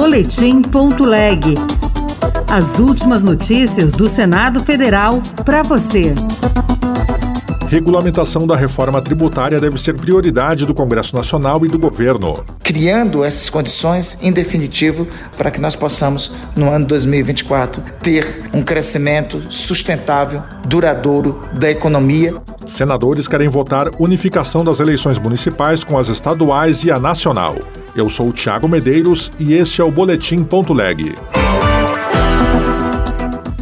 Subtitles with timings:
[0.00, 1.56] Boletim.leg.
[2.50, 6.14] As últimas notícias do Senado Federal para você.
[7.68, 12.42] Regulamentação da reforma tributária deve ser prioridade do Congresso Nacional e do governo.
[12.60, 15.06] Criando essas condições, em definitivo,
[15.36, 22.32] para que nós possamos, no ano 2024, ter um crescimento sustentável, duradouro da economia.
[22.66, 27.56] Senadores querem votar unificação das eleições municipais com as estaduais e a nacional.
[27.94, 31.14] Eu sou o Tiago Medeiros e este é o Boletim Ponto Leg.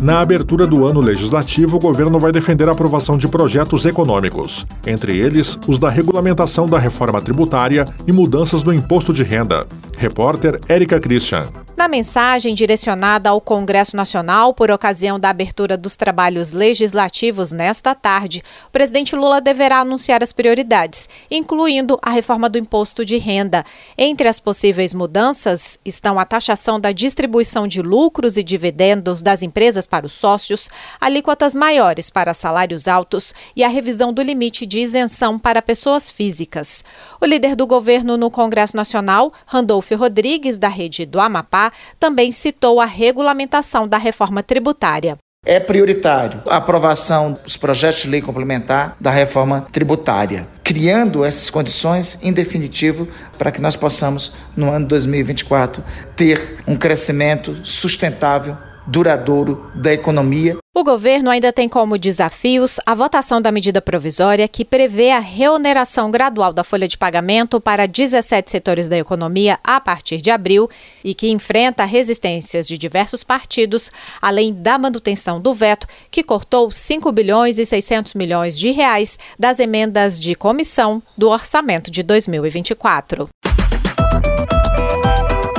[0.01, 5.17] Na abertura do ano legislativo, o governo vai defender a aprovação de projetos econômicos, entre
[5.17, 9.67] eles os da regulamentação da reforma tributária e mudanças no imposto de renda.
[9.97, 11.49] Repórter Érica Christian.
[11.79, 18.43] Na mensagem direcionada ao Congresso Nacional por ocasião da abertura dos trabalhos legislativos nesta tarde,
[18.67, 23.65] o presidente Lula deverá anunciar as prioridades, incluindo a reforma do imposto de renda.
[23.97, 29.87] Entre as possíveis mudanças estão a taxação da distribuição de lucros e dividendos das empresas
[29.87, 30.69] para os sócios,
[31.01, 36.85] alíquotas maiores para salários altos e a revisão do limite de isenção para pessoas físicas.
[37.21, 41.68] O líder do governo no Congresso Nacional, Randolfo Rodrigues, da rede do Amapá,
[41.99, 45.17] também citou a regulamentação da reforma tributária.
[45.47, 52.23] É prioritário a aprovação dos projetos de lei complementar da reforma tributária, criando essas condições,
[52.23, 53.09] em definitivo,
[53.39, 55.83] para que nós possamos, no ano 2024,
[56.17, 60.57] ter um crescimento sustentável duradouro da economia.
[60.79, 66.09] O governo ainda tem como desafios a votação da medida provisória que prevê a reoneração
[66.09, 70.71] gradual da folha de pagamento para 17 setores da economia a partir de abril
[71.03, 73.91] e que enfrenta resistências de diversos partidos,
[74.23, 79.59] além da manutenção do veto que cortou 5 bilhões e 600 milhões de reais das
[79.59, 83.29] emendas de comissão do orçamento de 2024.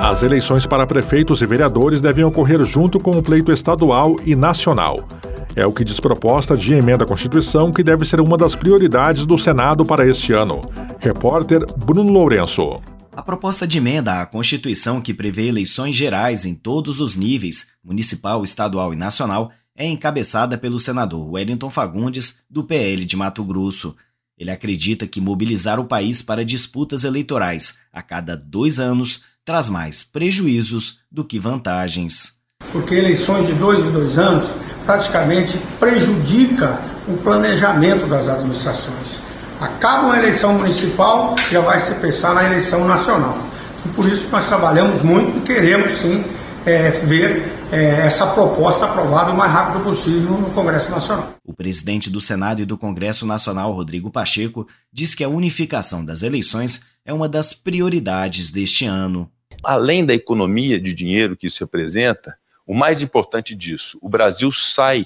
[0.09, 5.07] As eleições para prefeitos e vereadores devem ocorrer junto com o pleito estadual e nacional.
[5.55, 9.27] É o que diz proposta de emenda à Constituição que deve ser uma das prioridades
[9.27, 10.67] do Senado para este ano.
[10.99, 12.81] Repórter Bruno Lourenço.
[13.15, 18.43] A proposta de emenda à Constituição que prevê eleições gerais em todos os níveis, municipal,
[18.43, 23.95] estadual e nacional, é encabeçada pelo senador Wellington Fagundes, do PL de Mato Grosso.
[24.35, 30.03] Ele acredita que mobilizar o país para disputas eleitorais a cada dois anos traz mais
[30.03, 32.33] prejuízos do que vantagens.
[32.71, 34.53] Porque eleições de dois em dois anos
[34.85, 39.17] praticamente prejudica o planejamento das administrações.
[39.59, 43.39] Acaba uma eleição municipal, já vai se pensar na eleição nacional.
[43.83, 46.23] E por isso nós trabalhamos muito e queremos sim
[46.63, 51.33] é, ver é, essa proposta aprovada o mais rápido possível no Congresso Nacional.
[51.43, 56.21] O presidente do Senado e do Congresso Nacional, Rodrigo Pacheco, diz que a unificação das
[56.21, 59.27] eleições é uma das prioridades deste ano.
[59.63, 65.05] Além da economia de dinheiro que isso representa, o mais importante disso, o Brasil sai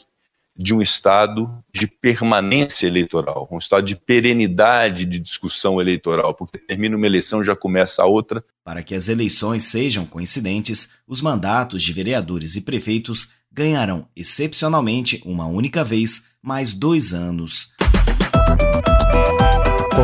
[0.56, 6.96] de um estado de permanência eleitoral, um estado de perenidade de discussão eleitoral, porque termina
[6.96, 8.44] uma eleição já começa a outra.
[8.64, 15.48] Para que as eleições sejam coincidentes, os mandatos de vereadores e prefeitos ganharão excepcionalmente uma
[15.48, 17.74] única vez mais dois anos.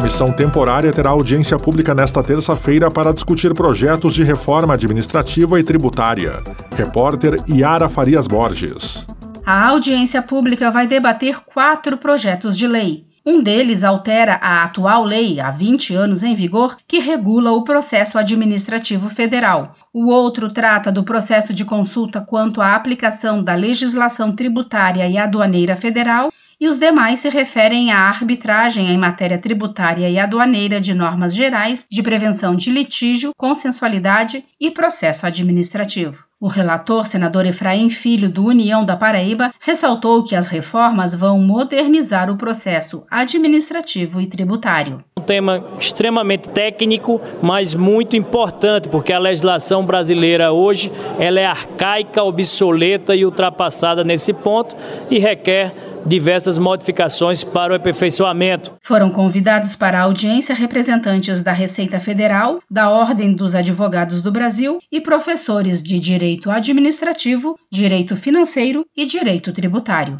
[0.09, 6.41] Comissão temporária terá audiência pública nesta terça-feira para discutir projetos de reforma administrativa e tributária.
[6.75, 9.05] Repórter Yara Farias Borges.
[9.45, 13.05] A audiência pública vai debater quatro projetos de lei.
[13.25, 18.17] Um deles altera a atual lei, há 20 anos em vigor, que regula o processo
[18.17, 19.75] administrativo federal.
[19.93, 25.75] O outro trata do processo de consulta quanto à aplicação da legislação tributária e aduaneira
[25.75, 31.33] federal e os demais se referem à arbitragem em matéria tributária e aduaneira de normas
[31.33, 36.28] gerais de prevenção de litígio, consensualidade e processo administrativo.
[36.41, 42.31] O relator, senador Efraim Filho, do União da Paraíba, ressaltou que as reformas vão modernizar
[42.31, 45.03] o processo administrativo e tributário.
[45.29, 53.15] Tema extremamente técnico, mas muito importante, porque a legislação brasileira hoje ela é arcaica, obsoleta
[53.15, 54.75] e ultrapassada nesse ponto
[55.07, 55.71] e requer
[56.03, 58.73] diversas modificações para o aperfeiçoamento.
[58.81, 64.79] Foram convidados para a audiência representantes da Receita Federal, da Ordem dos Advogados do Brasil
[64.91, 70.19] e professores de Direito Administrativo, Direito Financeiro e Direito Tributário.